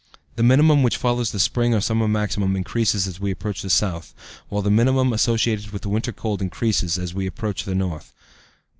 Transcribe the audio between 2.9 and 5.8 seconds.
as we approach the south, while the minimum associated